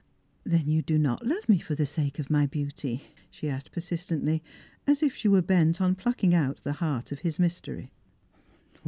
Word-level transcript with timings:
"'L'hen 0.47 0.67
you 0.67 0.81
do 0.81 0.97
not 0.97 1.27
love 1.27 1.47
me 1.47 1.59
for 1.59 1.75
the 1.75 1.85
sake 1.85 2.17
of 2.17 2.31
my 2.31 2.47
beauty?" 2.47 3.03
she 3.29 3.47
asked 3.47 3.71
persistently, 3.71 4.41
as 4.87 5.03
if 5.03 5.15
she 5.15 5.27
were 5.27 5.43
bent 5.43 5.79
on 5.79 5.93
plucking 5.93 6.33
out 6.33 6.57
the 6.63 6.73
heart 6.81 7.11
of 7.11 7.19
his 7.19 7.37
mystery. 7.37 7.91